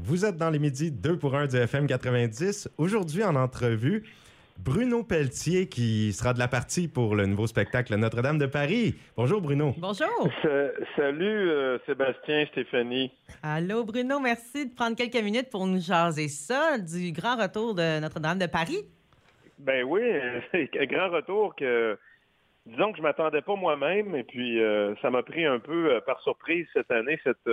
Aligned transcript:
Vous 0.00 0.24
êtes 0.24 0.36
dans 0.36 0.50
les 0.50 0.60
midis 0.60 0.92
2 0.92 1.18
pour 1.18 1.34
1 1.34 1.48
du 1.48 1.56
FM 1.56 1.88
90. 1.88 2.70
Aujourd'hui, 2.78 3.24
en 3.24 3.34
entrevue, 3.34 4.04
Bruno 4.56 5.02
Pelletier 5.02 5.68
qui 5.68 6.12
sera 6.12 6.32
de 6.32 6.38
la 6.38 6.46
partie 6.46 6.86
pour 6.86 7.16
le 7.16 7.26
nouveau 7.26 7.48
spectacle 7.48 7.96
Notre-Dame 7.96 8.38
de 8.38 8.46
Paris. 8.46 8.94
Bonjour 9.16 9.40
Bruno. 9.40 9.74
Bonjour. 9.76 10.28
salut 10.94 11.50
euh, 11.50 11.78
Sébastien, 11.84 12.46
Stéphanie. 12.52 13.10
Allô 13.42 13.82
Bruno, 13.82 14.20
merci 14.20 14.68
de 14.68 14.74
prendre 14.74 14.96
quelques 14.96 15.20
minutes 15.20 15.50
pour 15.50 15.66
nous 15.66 15.80
jaser 15.80 16.28
ça 16.28 16.78
du 16.78 17.10
grand 17.10 17.34
retour 17.34 17.74
de 17.74 17.98
Notre-Dame 17.98 18.38
de 18.38 18.46
Paris. 18.46 18.84
Ben 19.58 19.82
oui, 19.82 20.02
un 20.54 20.86
grand 20.86 21.10
retour 21.10 21.56
que 21.56 21.98
disons 22.66 22.92
que 22.92 22.98
je 22.98 23.02
m'attendais 23.02 23.42
pas 23.42 23.56
moi-même 23.56 24.14
et 24.14 24.22
puis 24.22 24.62
euh, 24.62 24.94
ça 25.02 25.10
m'a 25.10 25.24
pris 25.24 25.44
un 25.44 25.58
peu 25.58 25.90
euh, 25.90 26.00
par 26.00 26.20
surprise 26.20 26.66
cette 26.72 26.92
année 26.92 27.18
cette 27.24 27.48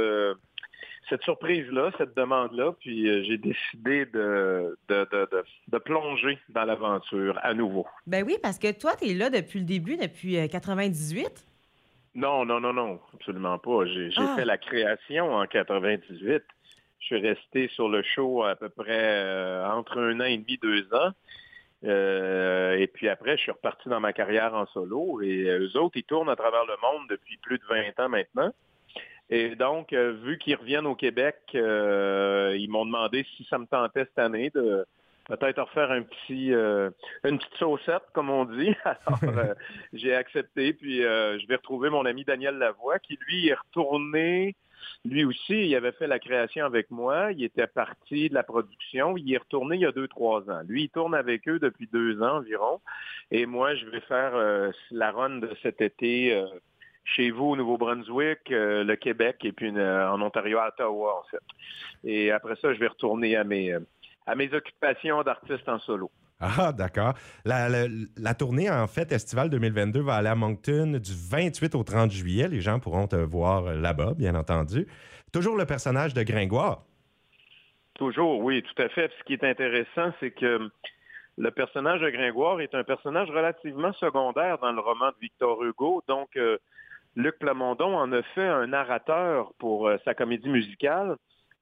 cette 1.10 1.22
surprise-là, 1.24 1.92
cette 1.98 2.16
demande-là, 2.16 2.74
puis 2.80 3.08
euh, 3.08 3.24
j'ai 3.24 3.38
décidé 3.38 4.06
de, 4.06 4.78
de, 4.90 5.78
plonger 5.78 6.40
dans 6.50 6.64
l'aventure 6.64 7.38
à 7.44 7.54
nouveau. 7.54 7.86
Ben 8.08 8.24
oui, 8.26 8.38
parce 8.42 8.58
que 8.58 8.72
toi, 8.72 8.96
tu 8.96 9.10
es 9.10 9.14
là 9.14 9.30
depuis 9.30 9.60
le 9.60 9.66
début, 9.66 9.98
depuis 9.98 10.38
98. 10.50 11.26
Euh, 11.26 11.30
non, 12.16 12.46
non, 12.46 12.60
non, 12.60 12.74
non, 12.74 13.00
absolument 13.14 13.60
pas. 13.60 13.86
J'ai 13.86 14.10
ah! 14.18 14.36
fait 14.36 14.46
la 14.46 14.58
création 14.58 15.34
en 15.34 15.46
98. 15.46 16.44
Je 17.00 17.06
suis 17.06 17.20
resté 17.20 17.68
sur 17.68 17.90
le 17.90 18.02
show 18.02 18.44
à 18.44 18.56
peu 18.56 18.70
près 18.70 19.24
euh, 19.24 19.70
entre 19.70 20.00
un 20.00 20.20
an 20.22 20.26
et 20.26 20.38
demi, 20.38 20.58
deux 20.58 20.88
ans. 20.94 21.12
et 21.84 22.88
puis 22.88 23.10
après, 23.10 23.38
je 23.38 23.44
suis 23.44 23.52
reparti 23.52 23.90
dans 23.90 24.00
ma 24.00 24.14
carrière 24.14 24.56
en 24.56 24.66
solo. 24.68 25.22
Et 25.22 25.44
eux 25.44 25.78
autres, 25.78 25.98
ils 25.98 26.04
tournent 26.04 26.30
à 26.30 26.36
travers 26.36 26.66
le 26.66 26.76
monde 26.82 27.08
depuis 27.10 27.38
plus 27.38 27.60
de 27.60 27.66
20 27.70 28.00
ans 28.04 28.10
maintenant. 28.10 28.52
Et 29.30 29.56
donc, 29.56 29.92
euh, 29.94 30.14
vu 30.24 30.38
qu'ils 30.38 30.56
reviennent 30.56 30.86
au 30.86 30.96
Québec, 30.96 31.38
euh, 31.56 32.56
ils 32.58 32.70
m'ont 32.70 32.86
demandé 32.86 33.26
si 33.36 33.46
ça 33.50 33.58
me 33.58 33.66
tentait 33.66 34.06
cette 34.06 34.20
année 34.20 34.52
de 34.52 34.86
peut-être 35.28 35.64
refaire 35.64 35.90
un 35.90 36.04
petit 36.04 36.54
euh, 36.54 36.92
une 37.24 37.40
petite 37.40 37.56
saucette, 37.56 38.04
comme 38.14 38.30
on 38.30 38.46
dit. 38.46 38.76
Alors, 38.86 39.20
j'ai 39.94 40.14
accepté, 40.14 40.74
puis 40.74 41.02
je 41.02 41.48
vais 41.48 41.56
retrouver 41.56 41.90
mon 41.90 42.06
ami 42.06 42.24
Daniel 42.24 42.58
Lavoie, 42.58 43.00
qui 43.00 43.18
lui 43.28 43.48
est 43.48 43.56
retourné. 43.56 44.56
Lui 45.04 45.26
aussi, 45.26 45.68
il 45.68 45.76
avait 45.76 45.94
fait 45.94 46.06
la 46.06 46.20
création 46.20 46.64
avec 46.64 46.92
moi. 46.92 47.32
Il 47.32 47.44
était 47.44 47.66
parti 47.66 48.30
de 48.30 48.36
la 48.36 48.44
production. 48.44 49.18
Il 49.18 49.34
est 49.34 49.38
retourné 49.38 49.78
il 49.78 49.82
y 49.82 49.86
a 49.86 49.92
deux, 49.92 50.08
trois 50.08 50.48
ans. 50.52 50.62
Lui, 50.68 50.84
il 50.84 50.90
tourne 50.90 51.16
avec 51.16 51.48
eux 51.48 51.58
depuis 51.58 51.88
deux 51.92 52.22
ans 52.22 52.38
environ. 52.38 52.82
Et 53.32 53.48
moi, 53.48 53.74
je 53.74 53.86
vais 53.88 54.02
faire 54.02 54.34
la 54.92 55.12
run 55.12 55.38
de 55.40 55.50
cet 55.64 55.82
été 55.82 56.40
chez 57.06 57.30
vous 57.30 57.52
au 57.52 57.56
Nouveau-Brunswick, 57.56 58.52
euh, 58.52 58.84
le 58.84 58.96
Québec 58.96 59.38
et 59.44 59.52
puis 59.52 59.72
euh, 59.76 60.12
en 60.12 60.22
Ontario, 60.22 60.58
à 60.58 60.70
Ottawa, 60.70 61.22
en 61.22 61.24
fait. 61.30 61.44
Et 62.04 62.32
après 62.32 62.56
ça, 62.62 62.74
je 62.74 62.80
vais 62.80 62.88
retourner 62.88 63.36
à 63.36 63.44
mes, 63.44 63.72
euh, 63.72 63.80
à 64.26 64.36
mes 64.36 64.52
occupations 64.54 65.22
d'artiste 65.24 65.70
en 65.70 65.80
solo. 65.80 66.12
Ah, 66.40 66.74
d'accord. 66.74 67.14
La, 67.46 68.34
tournée, 68.34 68.70
en 68.70 68.88
fait, 68.88 69.12
Estival 69.14 69.50
2022 69.50 70.02
va 70.02 70.16
aller 70.16 70.28
à 70.28 70.36
Moncton 70.36 71.00
du 71.02 71.14
28 71.14 71.76
au 71.76 71.84
30 71.84 72.12
juillet. 72.12 72.50
Les 72.50 72.60
gens 72.60 72.80
pourront 72.80 73.08
te 73.08 73.16
voir 73.16 73.74
là-bas, 73.74 74.14
bien 74.18 74.36
entendu. 74.36 74.86
Toujours 75.32 75.56
le 75.56 75.66
personnage 75.66 76.14
de 76.14 76.24
Gringoire. 76.24 76.84
Toujours, 77.94 78.40
oui, 78.42 78.64
tout 78.64 78.82
à 78.82 78.90
fait. 78.90 79.10
Ce 79.18 79.24
qui 79.24 79.34
est 79.34 79.46
intéressant, 79.46 80.12
c'est 80.20 80.32
que 80.32 80.70
le 81.38 81.52
personnage 81.52 82.02
de 82.02 82.10
Gringoire 82.10 82.60
est 82.60 82.76
un 82.76 82.84
personnage 82.84 83.30
relativement 83.30 83.94
secondaire 83.94 84.58
dans 84.58 84.74
le 84.74 84.82
roman 84.82 85.10
de 85.12 85.16
Victor 85.22 85.64
Hugo. 85.64 86.04
Donc, 86.10 86.38
Luc 87.16 87.40
Plamondon 87.40 87.96
en 87.96 88.12
a 88.12 88.22
fait 88.22 88.48
un 88.48 88.68
narrateur 88.68 89.54
pour 89.58 89.88
euh, 89.88 89.98
sa 90.04 90.14
comédie 90.14 90.50
musicale. 90.50 91.16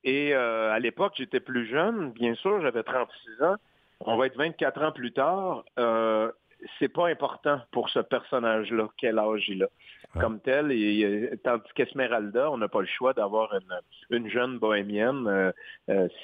Et 0.04 0.34
euh, 0.34 0.72
à 0.72 0.80
l'époque, 0.80 1.14
j'étais 1.16 1.40
plus 1.40 1.68
jeune, 1.68 2.12
bien 2.12 2.36
sûr, 2.36 2.62
j'avais 2.62 2.84
36 2.84 3.44
ans. 3.44 3.56
On 4.02 4.18
va 4.18 4.26
être 4.26 4.38
24 4.38 4.84
ans 4.84 4.92
plus 4.92 5.14
tard. 5.14 5.64
Euh, 5.80 6.32
c'est 6.80 6.90
pas 6.90 7.08
important 7.08 7.62
pour 7.72 7.90
ce 7.90 8.00
personnage-là, 8.00 8.90
quel 8.98 9.20
âge 9.20 9.46
il 9.48 9.64
a. 9.64 9.68
Ah. 10.16 10.20
Comme 10.20 10.40
tel, 10.40 10.72
et, 10.72 11.30
tandis 11.44 11.70
qu'Esmeralda, 11.76 12.52
on 12.52 12.58
n'a 12.58 12.68
pas 12.68 12.82
le 12.82 12.88
choix 12.88 13.14
d'avoir 13.14 13.54
une, 14.10 14.30
jeune 14.30 14.60
bohémienne. 14.60 15.54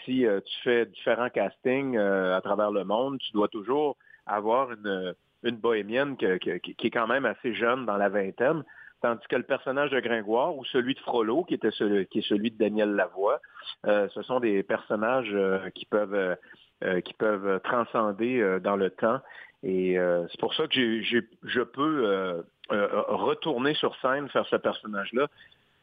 si 0.05 0.25
tu 0.25 0.61
fais 0.63 0.85
différents 0.85 1.29
castings 1.29 1.97
à 1.97 2.39
travers 2.41 2.71
le 2.71 2.83
monde, 2.83 3.19
tu 3.19 3.31
dois 3.31 3.47
toujours 3.47 3.97
avoir 4.25 4.71
une, 4.71 5.13
une 5.43 5.57
bohémienne 5.57 6.17
qui 6.17 6.25
est 6.25 6.91
quand 6.91 7.07
même 7.07 7.25
assez 7.25 7.53
jeune 7.53 7.85
dans 7.85 7.97
la 7.97 8.09
vingtaine. 8.09 8.63
Tandis 9.01 9.25
que 9.29 9.35
le 9.37 9.43
personnage 9.43 9.91
de 9.91 9.99
Gringoire 9.99 10.55
ou 10.57 10.65
celui 10.65 10.93
de 10.93 10.99
Frollo, 10.99 11.43
qui 11.45 11.53
était 11.53 11.71
celui, 11.71 12.05
qui 12.07 12.19
est 12.19 12.27
celui 12.27 12.51
de 12.51 12.57
Daniel 12.57 12.91
Lavoie, 12.91 13.39
euh, 13.85 14.09
ce 14.13 14.21
sont 14.23 14.41
des 14.41 14.61
personnages 14.63 15.31
euh, 15.33 15.69
qui 15.69 15.85
peuvent 15.85 16.37
euh, 16.83 17.01
qui 17.01 17.13
peuvent 17.13 17.61
transcender 17.63 18.59
dans 18.61 18.75
le 18.75 18.89
temps. 18.89 19.19
Et 19.63 19.97
c'est 20.31 20.39
pour 20.39 20.53
ça 20.53 20.65
que 20.67 21.01
je 21.01 21.61
peux 21.61 22.45
retourner 22.69 23.73
sur 23.73 23.93
scène, 23.99 24.29
faire 24.29 24.45
ce 24.45 24.55
personnage-là 24.55 25.27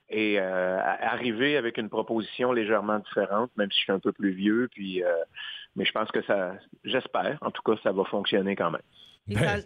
et 0.09 0.38
arriver 0.38 1.59
avec 1.59 1.77
une 1.77 1.91
proposition 1.91 2.53
légèrement 2.53 2.98
différente, 3.00 3.50
même 3.59 3.71
si 3.71 3.78
je 3.81 3.83
suis 3.83 3.93
un 3.93 3.98
peu 3.98 4.12
plus 4.12 4.31
vieux. 4.31 4.71
Puis, 4.72 5.03
mais 5.75 5.84
je 5.84 5.93
pense 5.93 6.10
que 6.10 6.22
ça, 6.22 6.54
j'espère, 6.84 7.37
en 7.43 7.50
tout 7.50 7.60
cas, 7.60 7.78
ça 7.83 7.93
va 7.93 8.04
fonctionner 8.04 8.56
quand 8.56 8.71
même. 8.71 8.81
Ben, 9.28 9.37
ça, 9.37 9.56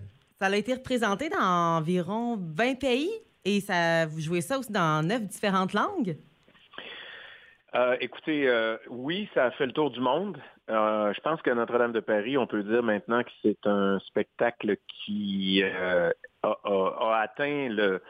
ça 0.40 0.46
a 0.46 0.56
été 0.56 0.74
représenté 0.74 1.28
dans 1.28 1.76
environ 1.78 2.36
20 2.40 2.80
pays? 2.80 3.10
Et 3.44 3.60
ça, 3.60 4.06
vous 4.06 4.20
jouez 4.20 4.40
ça 4.40 4.58
aussi 4.58 4.72
dans 4.72 5.06
neuf 5.06 5.22
différentes 5.22 5.72
langues? 5.72 6.16
Euh, 7.74 7.96
écoutez, 8.00 8.48
euh, 8.48 8.76
oui, 8.88 9.28
ça 9.32 9.46
a 9.46 9.50
fait 9.52 9.66
le 9.66 9.72
tour 9.72 9.90
du 9.90 10.00
monde. 10.00 10.38
Euh, 10.68 11.12
je 11.14 11.20
pense 11.20 11.40
que 11.42 11.50
Notre-Dame 11.50 11.92
de 11.92 12.00
Paris, 12.00 12.36
on 12.36 12.46
peut 12.46 12.62
dire 12.62 12.82
maintenant 12.82 13.22
que 13.22 13.30
c'est 13.42 13.66
un 13.66 13.98
spectacle 14.00 14.76
qui 14.88 15.62
a, 15.62 16.12
atteint 16.42 17.68
le, 17.68 18.02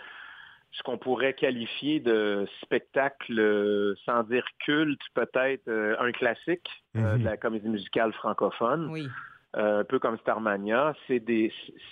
ce 0.73 0.83
qu'on 0.83 0.97
pourrait 0.97 1.35
qualifier 1.35 2.01
de 2.01 2.47
spectacle, 2.63 3.95
sans 4.07 4.23
dire 4.25 4.47
culte, 4.65 5.01
peut-être 5.15 5.69
un 5.99 6.13
classique 6.13 6.69
de 6.95 7.23
la 7.23 7.37
comédie 7.37 7.69
musicale 7.69 8.13
francophone. 8.15 8.89
Oui. 8.91 9.09
Euh, 9.57 9.81
un 9.81 9.85
peu 9.85 9.99
comme 9.99 10.17
Starmania, 10.19 10.95
c'est 11.09 11.23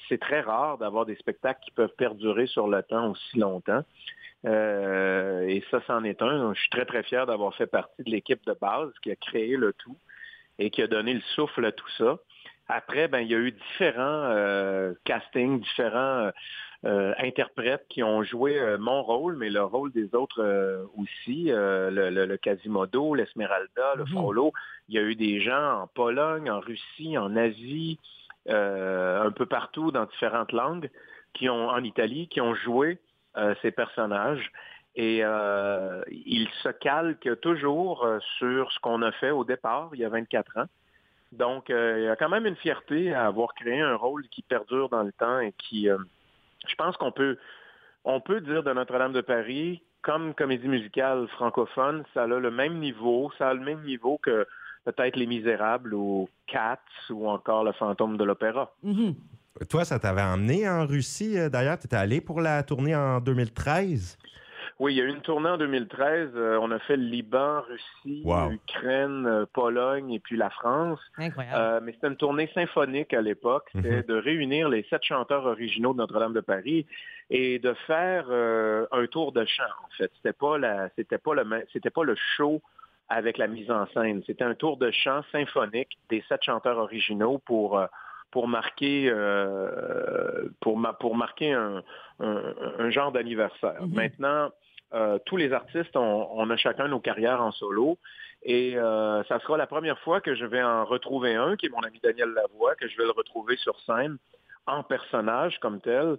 c'est 0.09 0.21
très 0.21 0.41
rare 0.41 0.79
d'avoir 0.79 1.07
des 1.07 1.17
spectacles 1.17 1.61
qui 1.65 1.73
peuvent 1.73 1.95
perdurer 1.97 2.47
sur 2.47 2.69
le 2.69 2.83
temps 2.83 3.11
aussi 3.11 3.39
longtemps. 3.39 3.85
Euh, 4.47 5.43
et 5.49 5.65
ça, 5.71 5.81
c'en 5.87 6.05
est 6.05 6.23
un. 6.23 6.55
Je 6.55 6.61
suis 6.61 6.71
très, 6.71 6.85
très 6.85 7.03
fier 7.03 7.27
d'avoir 7.27 7.55
fait 7.57 7.67
partie 7.67 8.05
de 8.05 8.11
l'équipe 8.11 8.45
de 8.47 8.55
base 8.61 8.93
qui 9.03 9.11
a 9.11 9.17
créé 9.17 9.57
le 9.57 9.73
tout 9.73 9.97
et 10.61 10.71
qui 10.71 10.83
a 10.83 10.87
donné 10.87 11.15
le 11.15 11.21
souffle 11.35 11.65
à 11.65 11.73
tout 11.73 11.89
ça. 11.99 12.19
Après, 12.69 13.09
ben, 13.09 13.21
il 13.21 13.29
y 13.29 13.35
a 13.35 13.39
eu 13.39 13.51
différents 13.51 14.03
euh, 14.31 14.95
castings, 15.05 15.61
différents 15.61 16.31
euh, 16.85 17.13
interprètes 17.19 17.85
qui 17.89 18.05
ont 18.05 18.23
joué 18.23 18.57
euh, 18.57 18.79
mon 18.79 19.03
rôle, 19.03 19.37
mais 19.37 19.51
le 19.51 19.65
rôle 19.65 19.91
des 19.91 20.15
autres 20.15 20.41
euh, 20.41 20.85
aussi, 20.97 21.47
le, 21.47 21.91
le, 21.91 22.37
Quasimodo, 22.37 23.17
l'Esmeralda, 23.17 23.97
le 23.97 24.05
mhm. 24.05 24.11
Frollo. 24.11 24.53
Il 24.89 24.95
y 24.95 24.99
a 24.99 25.03
eu 25.03 25.17
des 25.17 25.41
gens 25.41 25.83
en 25.83 25.87
Pologne, 25.89 26.49
en 26.49 26.61
Russie, 26.61 27.19
en 27.19 27.35
Asie, 27.37 27.99
un 28.49 29.31
peu 29.33 29.45
partout 29.45 29.91
dans 29.91 30.05
différentes 30.05 30.53
langues, 30.53 30.89
qui 31.35 31.49
ont 31.49 31.69
en 31.69 31.83
Italie, 31.83 32.29
qui 32.29 32.41
ont 32.41 32.55
joué 32.55 32.99
ces 33.61 33.73
personnages. 33.73 34.51
Et 34.95 35.21
euh, 35.23 36.03
il 36.11 36.49
se 36.63 36.71
calque 36.71 37.29
toujours 37.41 38.09
sur 38.39 38.73
ce 38.73 38.79
qu'on 38.79 39.03
a 39.03 39.13
fait 39.13 39.31
au 39.31 39.45
départ, 39.45 39.91
il 39.93 40.01
y 40.01 40.05
a 40.05 40.09
24 40.09 40.59
ans. 40.59 40.67
Donc, 41.33 41.67
il 41.69 42.05
y 42.05 42.09
a 42.09 42.17
quand 42.17 42.31
même 42.31 42.47
une 42.47 42.57
fierté 42.57 43.13
à 43.13 43.27
avoir 43.27 43.53
créé 43.55 43.81
un 43.81 43.97
rôle 43.97 44.27
qui 44.29 44.43
perdure 44.43 44.89
dans 44.89 45.03
le 45.03 45.13
temps 45.13 45.41
et 45.41 45.53
qui, 45.59 45.91
je 46.67 46.75
pense 46.75 46.97
qu'on 46.97 47.13
peut, 47.13 47.39
on 48.05 48.21
peut 48.21 48.41
dire 48.41 48.63
de 48.63 48.73
Notre-Dame 48.73 49.13
de 49.13 49.21
Paris, 49.21 49.83
comme 50.03 50.35
comédie 50.35 50.69
musicale 50.69 51.29
francophone, 51.29 52.05
ça 52.15 52.25
a 52.25 52.27
le 52.27 52.51
même 52.51 52.79
niveau, 52.79 53.31
ça 53.39 53.51
a 53.51 53.55
le 53.55 53.61
même 53.61 53.83
niveau 53.85 54.19
que 54.19 54.47
peut-être 54.85 55.17
Les 55.17 55.27
Misérables 55.27 55.95
ou 55.95 56.29
Cats 56.47 56.79
ou 57.11 57.29
encore 57.29 57.65
Le 57.65 57.73
Fantôme 57.73 58.17
de 58.17 58.25
l'Opéra. 58.25 58.73
Mm-hmm. 58.85 59.15
Toi, 59.69 59.85
ça 59.85 59.99
t'avait 59.99 60.23
emmené 60.23 60.69
en 60.69 60.87
Russie, 60.87 61.37
euh, 61.37 61.49
d'ailleurs, 61.49 61.79
tu 61.79 61.87
étais 61.87 61.97
allé 61.97 62.21
pour 62.21 62.41
la 62.41 62.63
tournée 62.63 62.95
en 62.95 63.21
2013? 63.21 64.17
Oui, 64.81 64.95
il 64.95 64.99
y 64.99 65.01
a 65.01 65.05
eu 65.05 65.09
une 65.09 65.23
tournée 65.23 65.49
en 65.49 65.59
2013. 65.59 66.31
Euh, 66.37 66.59
on 66.63 66.71
a 66.71 66.79
fait 66.79 66.97
le 66.97 67.03
Liban, 67.03 67.63
Russie, 67.63 68.23
l'Ukraine, 68.49 69.27
euh, 69.27 69.45
Pologne 69.53 70.13
et 70.13 70.21
puis 70.21 70.37
la 70.37 70.51
France. 70.51 71.01
Incroyable. 71.17 71.57
Euh, 71.59 71.81
mais 71.83 71.93
c'était 71.93 72.07
une 72.07 72.17
tournée 72.17 72.49
symphonique 72.55 73.13
à 73.13 73.21
l'époque. 73.21 73.69
C'était 73.73 73.97
mhm. 73.97 74.03
de 74.05 74.15
réunir 74.15 74.69
les 74.69 74.85
sept 74.89 75.03
chanteurs 75.03 75.47
originaux 75.47 75.95
de 75.95 75.99
Notre-Dame 75.99 76.33
de 76.33 76.41
Paris 76.41 76.87
et 77.29 77.59
de 77.59 77.75
faire 77.87 78.31
un 78.31 79.07
tour 79.07 79.33
de 79.33 79.45
chant. 79.45 79.65
En 79.85 79.91
fait, 79.97 80.13
c'était 80.17 80.33
pas 80.33 80.59
la, 80.59 80.89
c'était 80.95 81.19
pas 81.19 81.35
le, 81.35 81.67
c'était 81.73 81.91
pas 81.91 82.05
le 82.05 82.15
show 82.37 82.63
avec 83.09 83.37
la 83.37 83.49
mise 83.49 83.71
en 83.71 83.87
scène. 83.89 84.23
C'était 84.27 84.45
un 84.45 84.55
tour 84.55 84.77
de 84.77 84.93
chant 84.93 85.23
symphonique 85.33 85.99
des 86.09 86.23
sept 86.29 86.45
chanteurs 86.45 86.79
originaux 86.79 87.39
pour 87.45 87.81
pour 88.31 88.47
marquer 88.47 89.13
pour, 90.79 90.97
pour 90.99 91.17
marquer 91.17 91.53
un, 91.53 91.83
un, 92.21 92.91
genre 92.91 93.13
d'anniversaire. 93.13 93.83
Mhm. 93.83 93.95
Maintenant, 93.95 94.51
euh, 94.95 95.19
tous 95.27 95.37
les 95.37 95.53
artistes, 95.53 95.97
on, 95.97 96.29
on, 96.33 96.51
a 96.51 96.57
chacun 96.57 96.89
nos 96.89 97.01
carrières 97.01 97.43
en 97.43 97.53
solo. 97.53 97.99
Et 98.45 98.77
euh, 98.77 99.25
ça 99.25 99.41
sera 99.41 99.57
la 99.57 99.67
première 99.67 99.99
fois 100.01 100.21
que 100.21 100.35
je 100.35 100.47
vais 100.47 100.63
en 100.63 100.85
retrouver 100.85 101.35
un, 101.35 101.57
qui 101.57 101.67
est 101.67 101.71
mon 101.71 101.81
ami 101.81 101.99
Daniel 102.03 102.31
Lavoie, 102.31 102.77
que 102.77 102.89
je 102.89 102.97
vais 102.97 103.05
le 103.05 103.11
retrouver 103.11 103.57
sur 103.57 103.79
scène 103.81 104.17
en 104.67 104.83
personnage 104.83 105.59
comme 105.59 105.81
tel. 105.81 106.17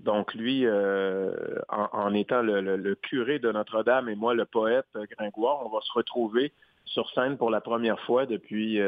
Donc 0.00 0.34
lui, 0.34 0.66
euh, 0.66 1.32
en, 1.68 1.88
en, 1.92 2.14
étant 2.14 2.42
le, 2.42 2.60
le, 2.60 2.76
le 2.76 2.94
curé 2.94 3.38
de 3.38 3.50
Notre-Dame 3.50 4.08
et 4.08 4.16
moi 4.16 4.34
le 4.34 4.44
poète 4.44 4.86
Gringoire, 5.16 5.64
on 5.64 5.70
va 5.70 5.80
se 5.80 5.92
retrouver 5.92 6.52
sur 6.84 7.08
scène 7.10 7.38
pour 7.38 7.50
la 7.50 7.60
première 7.60 8.00
fois 8.00 8.26
depuis 8.26 8.80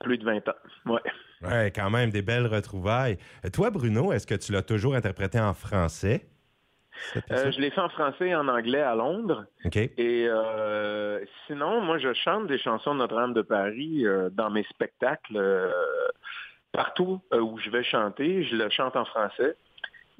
plus 0.00 0.18
de 0.18 0.24
20 0.24 0.48
ans. 0.48 0.54
Ouais. 0.86 1.00
ouais. 1.42 1.72
quand 1.74 1.90
même, 1.90 2.10
des 2.10 2.22
belles 2.22 2.46
retrouvailles. 2.46 3.18
Toi, 3.52 3.70
Bruno, 3.70 4.12
est-ce 4.12 4.26
que 4.26 4.34
tu 4.34 4.52
l'as 4.52 4.62
toujours 4.62 4.94
interprété 4.94 5.38
en 5.38 5.54
français? 5.54 6.26
Euh, 7.30 7.50
je 7.50 7.60
l'ai 7.60 7.70
fait 7.70 7.80
en 7.80 7.88
français 7.88 8.28
et 8.28 8.34
en 8.34 8.48
anglais 8.48 8.80
à 8.80 8.94
Londres. 8.94 9.46
Okay. 9.64 9.92
Et 9.96 10.26
euh, 10.28 11.24
sinon, 11.46 11.80
moi, 11.80 11.98
je 11.98 12.12
chante 12.12 12.46
des 12.46 12.58
chansons 12.58 12.94
de 12.94 12.98
Notre-Dame 12.98 13.32
de 13.32 13.42
Paris 13.42 14.06
euh, 14.06 14.28
dans 14.30 14.50
mes 14.50 14.64
spectacles. 14.64 15.36
euh, 15.36 15.70
partout 16.72 17.20
où 17.32 17.58
je 17.58 17.70
vais 17.70 17.82
chanter, 17.82 18.44
je 18.44 18.54
le 18.54 18.70
chante 18.70 18.96
en 18.96 19.04
français. 19.04 19.56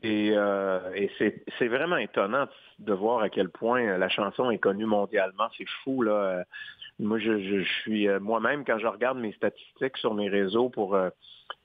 Et, 0.03 0.32
euh, 0.35 0.81
et 0.94 1.11
c'est 1.59 1.69
vraiment 1.69 1.99
étonnant 1.99 2.49
de 2.79 2.93
voir 2.93 3.21
à 3.21 3.29
quel 3.29 3.50
point 3.50 3.99
la 3.99 4.09
chanson 4.09 4.50
est 4.50 4.59
connue 4.59 4.87
mondialement. 4.87 5.49
C'est 5.56 5.69
fou, 5.85 6.03
là. 6.03 6.44
Moi, 7.00 7.19
je, 7.19 7.41
je, 7.41 7.61
je 7.62 7.73
suis 7.81 8.08
moi-même, 8.20 8.64
quand 8.64 8.79
je 8.79 8.87
regarde 8.87 9.19
mes 9.19 9.32
statistiques 9.32 9.97
sur 9.97 10.14
mes 10.14 10.29
réseaux 10.29 10.69
pour 10.69 10.97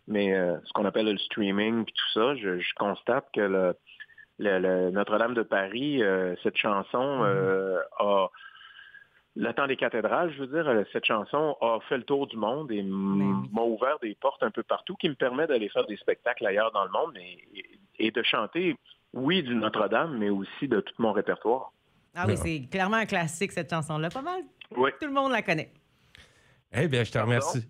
mes, 0.08 0.32
ce 0.32 0.74
qu'on 0.74 0.86
appelle 0.86 1.12
le 1.12 1.18
streaming 1.18 1.82
et 1.82 1.86
tout 1.92 2.12
ça, 2.14 2.36
je, 2.36 2.60
je 2.60 2.74
constate 2.76 3.26
que 3.34 3.42
le, 3.42 3.76
le, 4.40 4.60
le 4.60 4.92
Notre-Dame 4.92 5.34
de 5.34 5.44
Paris, 5.44 6.04
euh, 6.04 6.36
cette 6.44 6.58
chanson 6.58 7.24
euh, 7.24 7.80
a 8.00 8.28
le 9.38 9.52
temps 9.54 9.68
des 9.68 9.76
cathédrales, 9.76 10.32
je 10.32 10.44
veux 10.44 10.64
dire, 10.64 10.86
cette 10.94 11.04
chanson 11.04 11.58
a 11.60 11.80
fait 11.90 11.98
le 11.98 12.04
tour 12.04 12.26
du 12.28 12.38
monde 12.38 12.72
et 12.72 12.82
m'a 12.82 13.62
oui. 13.62 13.70
ouvert 13.70 14.00
des 14.02 14.16
portes 14.16 14.42
un 14.44 14.52
peu 14.52 14.64
partout 14.64 14.96
qui 14.96 15.10
me 15.10 15.16
permet 15.16 15.46
d'aller 15.46 15.68
faire 15.68 15.86
des 15.88 15.98
spectacles 15.98 16.46
ailleurs 16.46 16.72
dans 16.72 16.86
le 16.86 16.92
monde 16.92 17.18
et, 17.18 17.78
et 18.00 18.12
de 18.12 18.24
chanter, 18.24 18.78
oui, 19.14 19.44
du 19.44 19.54
Notre-Dame, 19.56 20.18
mais 20.18 20.30
aussi 20.30 20.70
de 20.70 20.80
tout 20.80 20.94
mon 21.00 21.12
répertoire. 21.12 21.74
Ah 22.16 22.26
oui, 22.28 22.36
c'est 22.42 22.68
clairement 22.72 22.98
un 22.98 23.06
classique, 23.06 23.52
cette 23.52 23.70
chanson-là. 23.70 24.10
Pas 24.10 24.22
mal. 24.22 24.42
Oui. 24.76 24.92
Tout 25.00 25.08
le 25.08 25.14
monde 25.14 25.32
la 25.32 25.42
connaît. 25.42 25.72
Eh 26.74 26.88
bien, 26.88 27.04
je 27.04 27.12
te 27.12 27.18
remercie. 27.18 27.68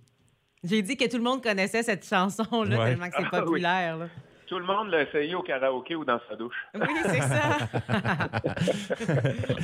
J'ai 0.63 0.81
dit 0.81 0.97
que 0.97 1.07
tout 1.09 1.17
le 1.17 1.23
monde 1.23 1.43
connaissait 1.43 1.83
cette 1.83 2.07
chanson-là, 2.07 2.77
ouais. 2.77 2.89
tellement 2.89 3.09
que 3.09 3.15
c'est 3.17 3.29
populaire. 3.29 3.97
Ah, 3.99 4.03
oui. 4.03 4.21
Tout 4.47 4.59
le 4.59 4.65
monde 4.65 4.89
l'a 4.89 5.03
essayé 5.03 5.33
au 5.35 5.41
karaoké 5.41 5.95
ou 5.95 6.05
dans 6.05 6.19
sa 6.29 6.35
douche. 6.35 6.55
Oui, 6.75 6.87
c'est 7.03 7.21
ça. 7.21 7.57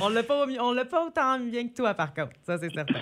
on 0.00 0.08
l'a 0.08 0.22
pas, 0.22 0.46
on 0.60 0.72
l'a 0.72 0.84
pas 0.84 1.06
autant 1.06 1.38
bien 1.38 1.68
que 1.68 1.74
toi, 1.74 1.94
par 1.94 2.12
contre. 2.12 2.32
Ça, 2.42 2.58
c'est 2.58 2.70
certain. 2.70 3.00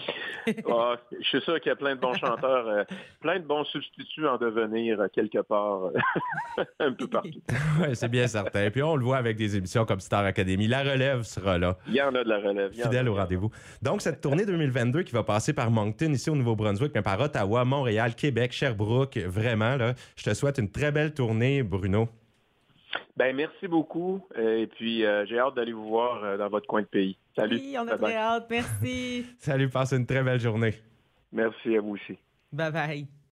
oh, 0.67 0.95
je 1.21 1.27
suis 1.27 1.41
sûr 1.41 1.59
qu'il 1.61 1.71
y 1.71 1.73
a 1.73 1.77
plein 1.77 1.95
de 1.95 2.01
bons 2.01 2.15
chanteurs, 2.15 2.67
euh, 2.69 2.85
plein 3.21 3.39
de 3.39 3.45
bons 3.45 3.65
substituts 3.65 4.27
en 4.27 4.37
devenir 4.37 5.01
euh, 5.01 5.09
quelque 5.13 5.41
part, 5.41 5.85
euh, 5.85 6.65
un 6.81 6.93
peu 6.93 7.07
partout. 7.07 7.41
oui, 7.81 7.89
c'est 7.95 8.09
bien 8.09 8.27
certain. 8.27 8.71
Puis 8.71 8.83
on 8.83 8.97
le 8.97 9.05
voit 9.05 9.17
avec 9.17 9.37
des 9.37 9.57
émissions 9.57 9.85
comme 9.85 10.01
Star 10.01 10.25
Academy. 10.25 10.67
La 10.67 10.83
relève 10.83 11.23
sera 11.23 11.59
là. 11.59 11.77
Il 11.87 11.95
y 11.95 12.03
en 12.03 12.15
a 12.15 12.23
de 12.23 12.29
la 12.29 12.39
relève. 12.39 12.73
Fidèle 12.73 13.09
au 13.09 13.15
rendez-vous. 13.15 13.51
Donc, 13.83 14.03
cette 14.03 14.21
tournée 14.21 14.45
2022 14.45 15.03
qui 15.03 15.13
va 15.13 15.23
passer 15.23 15.53
par 15.53 15.71
Moncton, 15.71 16.13
ici 16.13 16.31
au 16.31 16.37
Nouveau-Brunswick, 16.37 16.93
mais 16.95 17.03
par 17.03 17.21
Ottawa, 17.21 17.65
Montréal, 17.65 18.15
Québec, 18.15 18.53
Sherbrooke, 18.53 19.17
vraiment, 19.19 19.77
là, 19.77 19.95
je 20.17 20.25
te 20.25 20.35
souhaite 20.35 20.59
une 20.59 20.71
très 20.71 20.93
belle 20.93 21.15
tournée. 21.15 21.63
Bruno? 21.71 22.09
Ben 23.17 23.35
merci 23.35 23.69
beaucoup. 23.69 24.21
Et 24.37 24.67
puis, 24.67 25.05
euh, 25.05 25.25
j'ai 25.27 25.39
hâte 25.39 25.55
d'aller 25.55 25.73
vous 25.73 25.89
voir 25.89 26.25
euh, 26.25 26.37
dans 26.37 26.49
votre 26.49 26.67
coin 26.67 26.83
de 26.83 26.87
pays. 26.87 27.17
Salut. 27.37 27.57
Oui, 27.57 27.77
on 27.79 27.87
a 27.89 27.97
très 27.97 28.17
hâte. 28.17 28.47
Merci. 28.51 29.27
Salut, 29.39 29.69
passe 29.69 29.93
une 29.93 30.07
très 30.07 30.23
belle 30.23 30.41
journée. 30.41 30.75
Merci 31.33 31.77
à 31.77 31.81
vous 31.81 31.93
aussi. 31.95 32.19
Bye 32.53 32.73
bye. 32.73 33.20